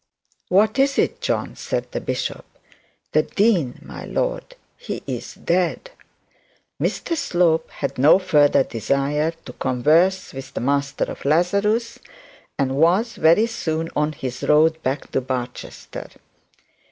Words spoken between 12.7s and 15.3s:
was very soon on his road back to